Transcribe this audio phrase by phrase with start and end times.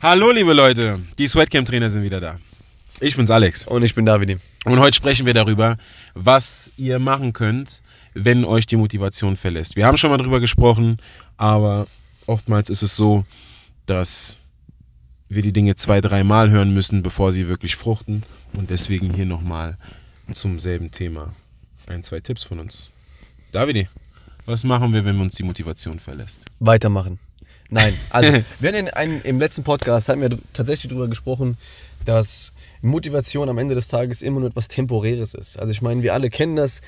[0.00, 1.00] Hallo, liebe Leute.
[1.18, 2.38] Die Sweatcamp-Trainer sind wieder da.
[3.00, 3.66] Ich bin's, Alex.
[3.66, 4.38] Und ich bin Davidi.
[4.64, 5.76] Und heute sprechen wir darüber,
[6.14, 7.82] was ihr machen könnt,
[8.14, 9.74] wenn euch die Motivation verlässt.
[9.74, 10.98] Wir haben schon mal darüber gesprochen,
[11.36, 11.88] aber
[12.26, 13.24] oftmals ist es so,
[13.86, 14.38] dass
[15.28, 18.22] wir die Dinge zwei, dreimal hören müssen, bevor sie wirklich fruchten.
[18.52, 19.78] Und deswegen hier nochmal
[20.32, 21.34] zum selben Thema
[21.88, 22.92] ein, zwei Tipps von uns.
[23.50, 23.88] Davidi,
[24.46, 26.44] was machen wir, wenn uns die Motivation verlässt?
[26.60, 27.18] Weitermachen.
[27.70, 31.58] Nein, also wir haben in einem, im letzten Podcast haben wir tatsächlich darüber gesprochen,
[32.04, 35.58] dass Motivation am Ende des Tages immer nur etwas Temporäres ist.
[35.58, 36.80] Also ich meine, wir alle kennen das.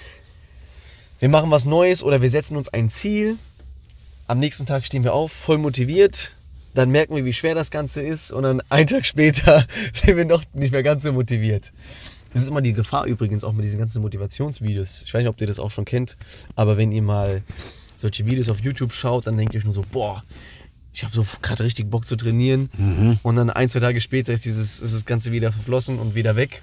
[1.18, 3.36] Wir machen was Neues oder wir setzen uns ein Ziel.
[4.26, 6.32] Am nächsten Tag stehen wir auf, voll motiviert.
[6.72, 10.24] Dann merken wir, wie schwer das Ganze ist und dann einen Tag später sind wir
[10.24, 11.72] noch nicht mehr ganz so motiviert.
[12.32, 15.02] Das ist immer die Gefahr übrigens auch mit diesen ganzen Motivationsvideos.
[15.04, 16.16] Ich weiß nicht, ob ihr das auch schon kennt,
[16.54, 17.42] aber wenn ihr mal
[17.96, 20.22] solche Videos auf YouTube schaut, dann denkt ihr euch nur so, boah,
[20.92, 22.70] ich habe so gerade richtig Bock zu trainieren.
[22.76, 23.18] Mhm.
[23.22, 26.36] Und dann ein, zwei Tage später ist, dieses, ist das Ganze wieder verflossen und wieder
[26.36, 26.62] weg.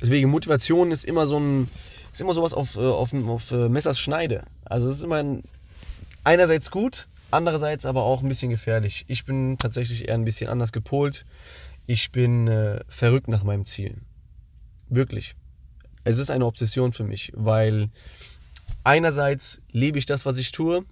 [0.00, 1.68] Deswegen Motivation ist immer so ein,
[2.12, 4.44] ist immer sowas auf, äh, auf, auf äh, Messers Schneide.
[4.64, 5.44] Also es ist immer ein,
[6.24, 9.04] einerseits gut, andererseits aber auch ein bisschen gefährlich.
[9.08, 11.24] Ich bin tatsächlich eher ein bisschen anders gepolt.
[11.86, 13.96] Ich bin äh, verrückt nach meinem Ziel.
[14.88, 15.34] Wirklich.
[16.04, 17.88] Es ist eine Obsession für mich, weil
[18.82, 20.84] einerseits lebe ich das, was ich tue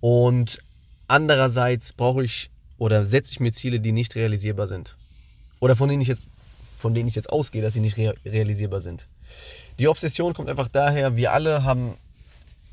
[0.00, 0.60] und
[1.08, 4.96] andererseits brauche ich oder setze ich mir Ziele, die nicht realisierbar sind.
[5.60, 6.22] Oder von denen ich jetzt,
[6.78, 9.06] von denen ich jetzt ausgehe, dass sie nicht rea realisierbar sind.
[9.78, 11.96] Die Obsession kommt einfach daher, wir alle haben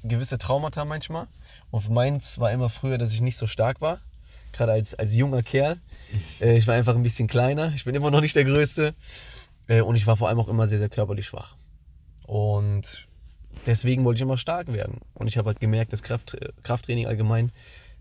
[0.04, 1.28] gewisse Traumata manchmal.
[1.70, 4.00] Und meins war immer früher, dass ich nicht so stark war.
[4.52, 5.78] Gerade als, als junger Kerl.
[6.42, 7.72] Äh, ich war einfach ein bisschen kleiner.
[7.74, 8.94] Ich bin immer noch nicht der Größte.
[9.68, 11.56] Äh, und ich war vor allem auch immer sehr, sehr körperlich schwach.
[12.26, 13.08] Und
[13.66, 15.00] deswegen wollte ich immer stark werden.
[15.14, 17.52] Und ich habe halt gemerkt, dass Kraft, Krafttraining allgemein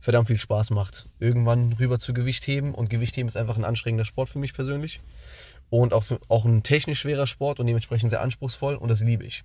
[0.01, 1.07] verdammt viel Spaß macht.
[1.19, 2.75] Irgendwann rüber zu Gewichtheben.
[2.75, 5.01] Und Gewichtheben ist einfach ein anstrengender Sport für mich persönlich.
[5.69, 8.75] Und auch, auch ein technisch schwerer Sport und dementsprechend sehr anspruchsvoll.
[8.75, 9.45] Und das liebe ich.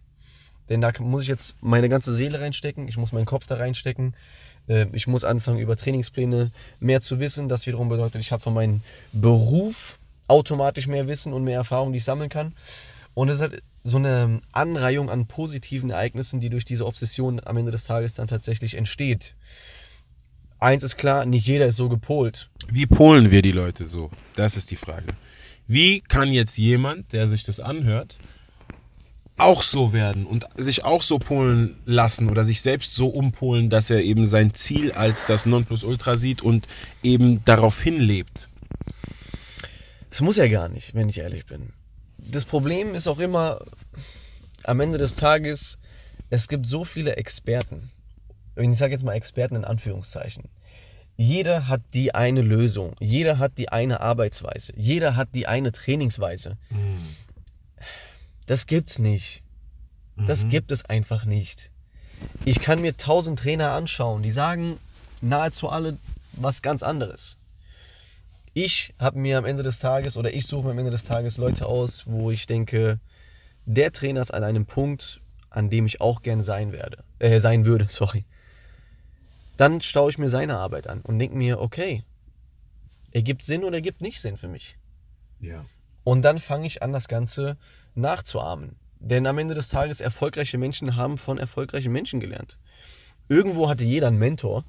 [0.69, 4.15] Denn da muss ich jetzt meine ganze Seele reinstecken, ich muss meinen Kopf da reinstecken.
[4.93, 7.47] Ich muss anfangen, über Trainingspläne mehr zu wissen.
[7.47, 8.81] Das wiederum bedeutet, ich habe von meinem
[9.13, 12.55] Beruf automatisch mehr Wissen und mehr Erfahrung, die ich sammeln kann.
[13.13, 17.57] Und es ist halt so eine Anreihung an positiven Ereignissen, die durch diese Obsession am
[17.57, 19.35] Ende des Tages dann tatsächlich entsteht.
[20.65, 22.49] Eins ist klar, nicht jeder ist so gepolt.
[22.69, 24.09] Wie polen wir die Leute so?
[24.35, 25.13] Das ist die Frage.
[25.67, 28.17] Wie kann jetzt jemand, der sich das anhört,
[29.37, 33.91] auch so werden und sich auch so polen lassen oder sich selbst so umpolen, dass
[33.91, 36.67] er eben sein Ziel als das Nonplusultra sieht und
[37.03, 38.49] eben darauf hinlebt?
[40.09, 41.73] Das muss er gar nicht, wenn ich ehrlich bin.
[42.17, 43.63] Das Problem ist auch immer,
[44.63, 45.77] am Ende des Tages,
[46.31, 47.91] es gibt so viele Experten.
[48.55, 50.54] Ich sage jetzt mal Experten in Anführungszeichen.
[51.17, 56.57] Jeder hat die eine Lösung, jeder hat die eine Arbeitsweise, jeder hat die eine Trainingsweise.
[56.69, 57.15] Mhm.
[58.45, 59.41] Das gibt's nicht.
[60.17, 60.49] Das Mhm.
[60.49, 61.71] gibt es einfach nicht.
[62.43, 64.77] Ich kann mir tausend Trainer anschauen, die sagen
[65.21, 65.97] nahezu alle
[66.33, 67.37] was ganz anderes.
[68.53, 71.37] Ich habe mir am Ende des Tages oder ich suche mir am Ende des Tages
[71.37, 72.99] Leute aus, wo ich denke,
[73.65, 77.65] der Trainer ist an einem Punkt, an dem ich auch gerne sein werde, äh, sein
[77.65, 78.23] würde, sorry.
[79.57, 82.03] Dann schaue ich mir seine Arbeit an und denke mir, okay,
[83.11, 84.77] ergibt Sinn oder ergibt nicht Sinn für mich.
[85.39, 85.65] Ja.
[86.03, 87.57] Und dann fange ich an, das Ganze
[87.95, 88.75] nachzuahmen.
[88.99, 92.57] Denn am Ende des Tages, erfolgreiche Menschen haben von erfolgreichen Menschen gelernt.
[93.29, 94.63] Irgendwo hatte jeder einen Mentor.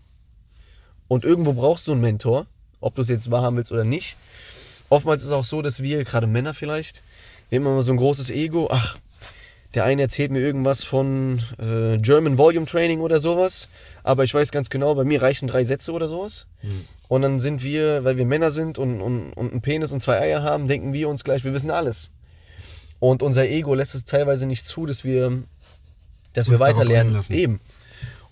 [1.08, 2.46] Und irgendwo brauchst du einen Mentor,
[2.80, 4.16] ob du es jetzt wahrhaben willst oder nicht.
[4.88, 7.02] Oftmals ist es auch so, dass wir, gerade Männer vielleicht,
[7.48, 8.68] wir haben immer so ein großes Ego.
[8.70, 8.98] Ach,
[9.76, 13.68] der eine erzählt mir irgendwas von äh, German Volume Training oder sowas.
[14.02, 16.46] Aber ich weiß ganz genau, bei mir reichen drei Sätze oder sowas.
[16.62, 16.86] Mhm.
[17.08, 20.18] Und dann sind wir, weil wir Männer sind und, und, und einen Penis und zwei
[20.18, 22.10] Eier haben, denken wir uns gleich, wir wissen alles.
[23.00, 25.42] Und unser Ego lässt es teilweise nicht zu, dass wir,
[26.32, 27.22] dass wir Uns darauf weiterlernen.
[27.28, 27.60] Eben.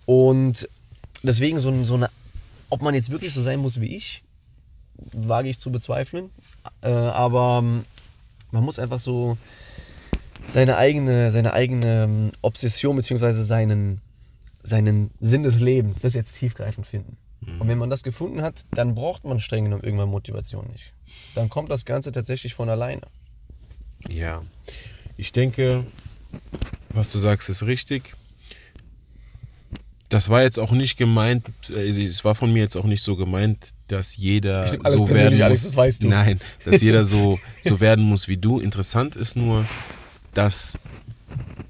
[0.06, 0.66] Und
[1.22, 2.08] deswegen so, so eine,
[2.70, 4.22] ob man jetzt wirklich so sein muss wie ich,
[5.12, 6.30] wage ich zu bezweifeln.
[6.80, 7.84] Äh, aber ähm,
[8.50, 9.36] man muss einfach so
[10.48, 13.32] seine eigene, seine eigene ähm, Obsession bzw.
[13.32, 14.00] seinen,
[14.62, 17.16] seinen Sinn des Lebens, das jetzt tiefgreifend finden.
[17.58, 20.92] Und wenn man das gefunden hat, dann braucht man streng genommen irgendwann Motivation nicht.
[21.34, 23.02] Dann kommt das Ganze tatsächlich von alleine.
[24.08, 24.42] Ja.
[25.16, 25.84] Ich denke,
[26.90, 28.14] was du sagst, ist richtig.
[30.08, 31.44] Das war jetzt auch nicht gemeint,
[31.74, 35.38] also es war von mir jetzt auch nicht so gemeint, dass jeder alles so werden
[35.50, 35.62] muss.
[35.62, 36.08] das weißt du.
[36.08, 38.60] Nein, dass jeder so, so werden muss wie du.
[38.60, 39.66] Interessant ist nur,
[40.34, 40.78] dass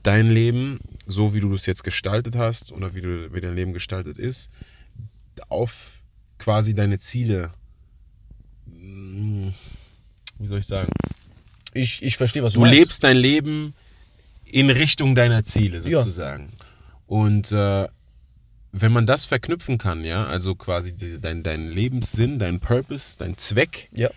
[0.03, 3.73] dein Leben, so wie du es jetzt gestaltet hast oder wie, du, wie dein Leben
[3.73, 4.51] gestaltet ist,
[5.49, 6.01] auf
[6.39, 7.53] quasi deine Ziele
[8.67, 10.91] wie soll ich sagen?
[11.73, 12.79] Ich, ich verstehe, was du, Du meinst.
[12.79, 13.75] lebst dein Leben
[14.45, 15.99] in Richtung deiner Ziele Ja.
[15.99, 16.51] sozusagen.
[17.07, 17.89] Und äh,
[18.73, 23.89] wenn man das verknüpfen kann, ja, also quasi dein, dein Lebenssinn, dein Purpose, dein Zweck
[23.93, 24.11] Ja.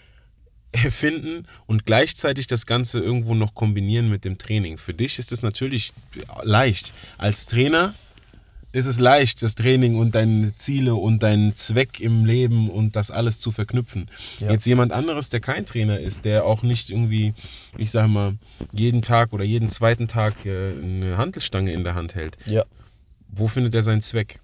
[0.92, 4.78] Finden und gleichzeitig das Ganze irgendwo noch kombinieren mit dem Training.
[4.78, 5.94] Für dich ist es natürlich
[6.44, 6.94] leicht.
[7.18, 7.94] Als Trainer
[8.74, 13.12] ist es leicht, das Training und deine Ziele und deinen Zweck im Leben und das
[13.12, 14.10] alles zu verknüpfen.
[14.40, 14.52] Ja.
[14.52, 17.34] Jetzt jemand anderes, der kein Trainer ist, der auch nicht irgendwie,
[17.78, 18.36] ich sage mal,
[18.74, 22.38] jeden Tag oder jeden zweiten Tag äh, eine Hantelstange in der Hand hält.
[22.46, 22.66] Ja.
[23.30, 24.40] Wo findet er seinen Zweck?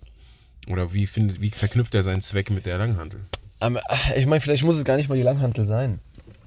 [0.68, 3.19] Oder wie, findet, wie verknüpft er seinen Zweck mit der Langhantel?
[3.59, 6.00] Aber, ach, ich meine, vielleicht muss es gar nicht mal die Langhantel sein.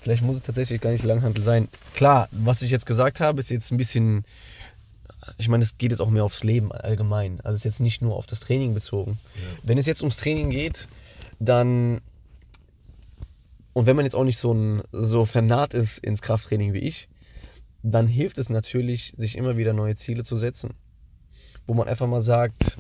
[0.07, 1.67] Vielleicht muss es tatsächlich gar nicht Langhantel sein.
[1.93, 4.25] Klar, was ich jetzt gesagt habe, ist jetzt ein bisschen.
[5.37, 7.41] Ich meine, es geht jetzt auch mehr aufs Leben allgemein.
[7.41, 9.19] Also es ist jetzt nicht nur auf das Training bezogen.
[9.65, 10.87] Wenn es jetzt ums Training geht,
[11.41, 12.03] dann.
[13.73, 17.09] Und wenn man jetzt auch nicht so, ein, so vernarrt ist ins Krafttraining wie ich,
[17.83, 20.75] dann hilft es natürlich, sich immer wieder neue Ziele zu setzen.
[21.67, 22.79] Wo man einfach mal sagt,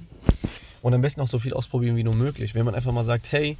[0.81, 2.55] und am besten auch so viel ausprobieren wie nur möglich.
[2.55, 3.57] Wenn man einfach mal sagt, hey,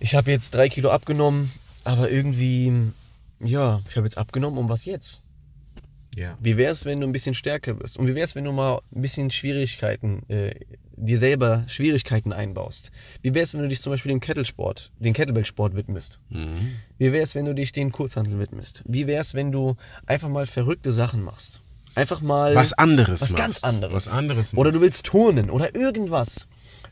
[0.00, 1.52] ich habe jetzt drei Kilo abgenommen,
[1.86, 2.72] aber irgendwie,
[3.40, 5.22] ja, ich habe jetzt abgenommen, um was jetzt?
[6.14, 6.38] Ja.
[6.40, 7.98] Wie wäre es, wenn du ein bisschen stärker wirst?
[7.98, 10.54] Und wie wäre es, wenn du mal ein bisschen Schwierigkeiten, äh,
[10.96, 12.90] dir selber Schwierigkeiten einbaust?
[13.20, 16.18] Wie wäre es, wenn du dich zum Beispiel dem Kettlesport, den Kettlebell-Sport widmest?
[16.30, 16.76] Mhm.
[16.96, 18.82] Wie wäre es, wenn du dich den Kurzhandel widmest?
[18.86, 21.60] Wie wäre es, wenn du einfach mal verrückte Sachen machst?
[21.94, 23.36] Einfach mal Was anderes was machst.
[23.42, 23.94] ganz anderes.
[23.94, 24.82] Was anderes Oder du machst.
[24.84, 26.46] willst turnen oder irgendwas.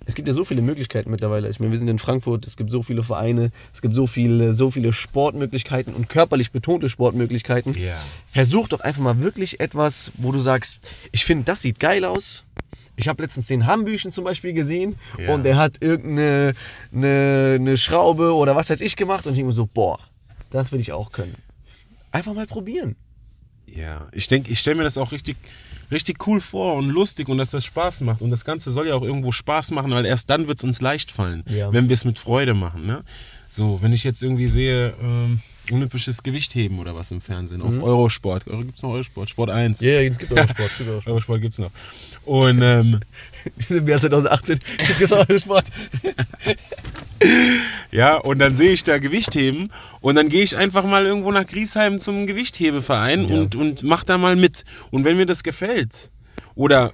[0.07, 1.49] Es gibt ja so viele Möglichkeiten mittlerweile.
[1.49, 4.53] Ich meine, wir sind in Frankfurt, es gibt so viele Vereine, es gibt so viele,
[4.53, 7.75] so viele Sportmöglichkeiten und körperlich betonte Sportmöglichkeiten.
[7.75, 7.97] Ja.
[8.31, 10.79] Versuch doch einfach mal wirklich etwas, wo du sagst,
[11.13, 12.45] ich finde, das sieht geil aus.
[12.97, 15.35] Ich habe letztens den Hambüchen zum Beispiel gesehen Ja.
[15.35, 16.55] und der hat irgendeine
[16.93, 19.99] eine, eine Schraube oder was weiß ich gemacht und ich denke mir so, boah,
[20.51, 21.35] das will ich auch können.
[22.13, 22.95] Einfach mal probieren.
[23.67, 25.37] Ja, ich denke, ich stelle mir das auch richtig,
[25.91, 28.23] richtig cool vor und lustig und dass das Spaß macht.
[28.23, 30.81] Und das Ganze soll ja auch irgendwo Spaß machen, weil erst dann wird es uns
[30.81, 31.73] leicht fallen, Ja.
[31.73, 32.87] wenn wir es mit Freude machen.
[32.87, 33.03] Ne?
[33.49, 35.41] So, wenn ich jetzt irgendwie sehe, ähm,
[35.73, 39.81] olympisches Gewichtheben oder was im Fernsehen, auf Eurosport, gibt es noch Eurosport, Sport 1.
[39.81, 40.71] Ja, es gibt auch Sport.
[40.73, 41.07] Es gibt auch Sport.
[41.07, 41.71] Eurosport gibt es noch.
[42.27, 43.01] Und ähm,
[43.57, 44.59] Wir sind im Jahr 2018.
[44.89, 45.65] Gibt es auch Sport?
[47.95, 49.71] Ja, und dann sehe ich da Gewichtheben
[50.01, 53.37] und dann gehe ich einfach mal irgendwo nach Griesheim zum Gewichthebeverein Ja.
[53.37, 54.65] und, und mach da mal mit.
[54.91, 56.11] Und wenn mir das gefällt
[56.57, 56.93] oder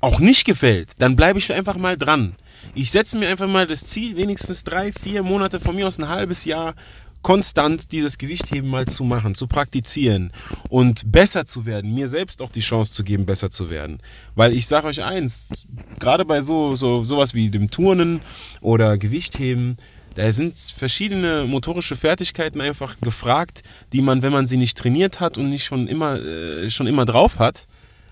[0.00, 2.36] auch nicht gefällt, dann bleibe ich einfach mal dran.
[2.74, 6.08] Ich setze mir einfach mal das Ziel, wenigstens drei, vier Monate, von mir aus ein
[6.08, 6.74] halbes Jahr,
[7.20, 10.32] konstant dieses Gewichtheben mal zu machen, zu praktizieren
[10.70, 13.98] und besser zu werden, mir selbst auch die Chance zu geben, besser zu werden.
[14.36, 15.66] Weil ich sage euch eins,
[15.98, 18.22] gerade bei so, so sowas wie dem Turnen
[18.62, 19.76] oder Gewichtheben,
[20.14, 23.62] da sind verschiedene motorische Fertigkeiten einfach gefragt,
[23.92, 27.04] die man, wenn man sie nicht trainiert hat und nicht schon immer, äh, schon immer
[27.04, 27.66] drauf hat,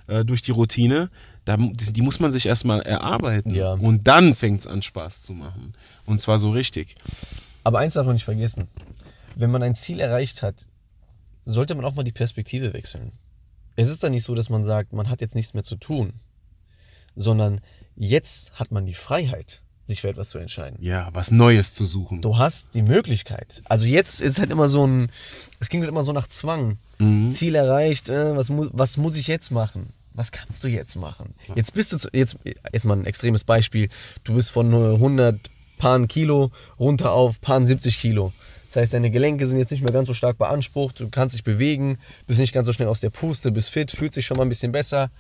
[0.07, 1.11] äh, durch die Routine,
[1.45, 3.55] da, die, die muss man sich erstmal erarbeiten.
[3.55, 3.73] Ja.
[3.73, 5.75] Und dann fängt es an, Spaß zu machen.
[6.05, 6.97] Und zwar so richtig.
[7.65, 8.69] Aber eins darf man nicht vergessen.
[9.35, 10.67] Wenn man ein Ziel erreicht hat,
[11.45, 13.13] sollte man auch mal die Perspektive wechseln.
[13.77, 16.15] Es ist dann nicht so, dass man sagt, man hat jetzt nichts mehr zu tun,
[17.15, 17.61] sondern
[17.95, 20.79] jetzt hat man die Freiheit, sich für etwas zu entscheiden.
[20.81, 22.21] Ja, was Neues zu suchen.
[22.23, 23.63] Du hast die Möglichkeit.
[23.67, 25.11] Also jetzt ist halt immer so ein,
[25.61, 26.79] es ging halt immer so nach Zwang.
[26.99, 27.31] Mhm.
[27.31, 29.93] Ziel erreicht, äh, was, mu was muss ich jetzt machen?
[30.15, 31.35] Was kannst du jetzt machen?
[31.55, 33.91] Jetzt bist du, zu, jetzt, jetzt mal ein extremes Beispiel,
[34.25, 36.51] du bist von äh, 100 Paaren Kilo
[36.81, 38.33] runter auf Paaren 70 Kilo.
[38.67, 41.45] Das heißt, deine Gelenke sind jetzt nicht mehr ganz so stark beansprucht, du kannst dich
[41.45, 44.45] bewegen, bist nicht ganz so schnell aus der Puste, bist fit, fühlt sich schon mal
[44.45, 45.11] ein bisschen besser.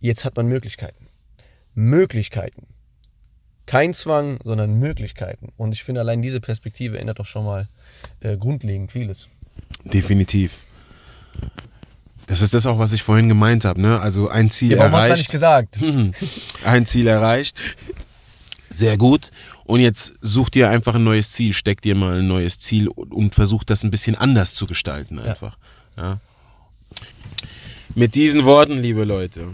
[0.00, 1.08] Jetzt hat man Möglichkeiten.
[1.74, 2.66] Möglichkeiten.
[3.66, 5.52] Kein Zwang, sondern Möglichkeiten.
[5.56, 7.68] Und ich finde, allein diese Perspektive ändert doch schon mal
[8.20, 9.28] äh, grundlegend vieles.
[9.84, 10.60] Definitiv.
[12.26, 13.80] Das ist das auch, was ich vorhin gemeint habe.
[13.80, 14.00] Ne?
[14.00, 15.18] Also ein Ziel Ja, warum hast du da erreicht.
[15.20, 15.78] nicht gesagt?
[16.64, 17.60] ein Ziel erreicht.
[18.70, 19.30] Sehr gut.
[19.64, 23.12] Und jetzt such dir einfach ein neues Ziel, steck dir mal ein neues Ziel und,
[23.12, 25.56] und versuch das ein bisschen anders zu gestalten einfach.
[25.96, 26.20] Ja.
[27.94, 29.48] Mit diesen Worten, liebe Leute,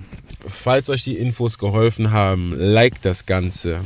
[0.47, 3.81] falls euch die Infos geholfen haben, liked das Ganze.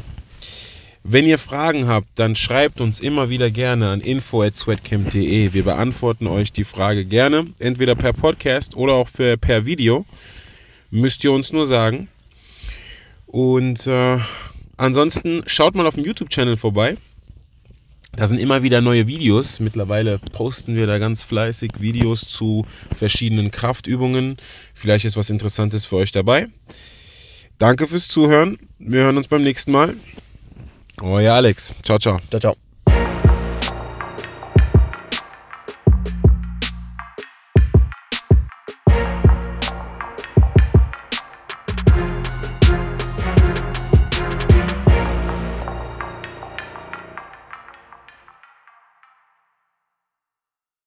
[1.04, 5.52] Wenn ihr Fragen habt, dann schreibt uns immer wieder gerne an info@sweatcamp.de.
[5.52, 10.06] Wir beantworten euch die Frage gerne, entweder per Podcast oder auch für, per Video.
[10.90, 12.06] Müsst ihr uns nur sagen.
[13.26, 14.18] Und äh,
[14.76, 16.97] ansonsten schaut mal auf dem YouTube-Channel vorbei.
[18.14, 19.59] Da sind immer wieder neue Videos.
[19.59, 22.66] Mittlerweile posten wir da ganz fleißig Videos zu
[22.97, 24.37] verschiedenen Kraftübungen.
[24.75, 26.49] Vielleicht ist was Interessantes für euch dabei.
[27.59, 28.59] Danke fürs Zuhören.
[28.78, 29.95] Wir hören uns beim nächsten Mal.
[31.00, 31.73] Euer Alex.
[31.83, 32.19] Ciao, ciao.
[32.31, 32.72] Ciao, ciao.